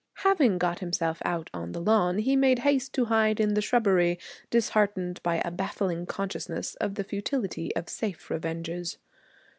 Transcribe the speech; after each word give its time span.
Having 0.25 0.57
got 0.57 0.79
himself 0.79 1.21
out 1.23 1.51
on 1.53 1.73
the 1.73 1.79
lawn, 1.79 2.17
he 2.17 2.35
made 2.35 2.57
haste 2.65 2.91
to 2.93 3.05
hide 3.05 3.39
in 3.39 3.53
the 3.53 3.61
shrubbery, 3.61 4.17
disheartened 4.49 5.21
by 5.21 5.35
a 5.45 5.51
baffling 5.51 6.07
consciousness 6.07 6.73
of 6.81 6.95
the 6.95 7.03
futility 7.03 7.71
of 7.75 7.87
safe 7.87 8.31
revenges. 8.31 8.97